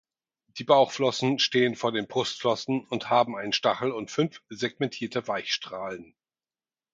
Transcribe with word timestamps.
Die 0.57 0.63
Bauchflossen 0.63 1.37
stehen 1.37 1.75
vor 1.75 1.91
den 1.91 2.07
Brustflossen 2.07 2.87
und 2.87 3.11
haben 3.11 3.35
einen 3.35 3.53
Stachel 3.53 3.91
und 3.91 4.09
fünf 4.09 4.41
segmentierte 4.49 5.27
Weichstrahlen. 5.27 6.15